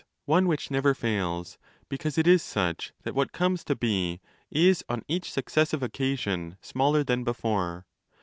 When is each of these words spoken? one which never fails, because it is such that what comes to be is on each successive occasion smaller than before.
one 0.25 0.47
which 0.47 0.71
never 0.71 0.95
fails, 0.95 1.59
because 1.87 2.17
it 2.17 2.25
is 2.25 2.41
such 2.41 2.91
that 3.03 3.13
what 3.13 3.31
comes 3.31 3.63
to 3.63 3.75
be 3.75 4.19
is 4.49 4.83
on 4.89 5.03
each 5.07 5.29
successive 5.31 5.83
occasion 5.83 6.57
smaller 6.59 7.03
than 7.03 7.23
before. 7.23 7.85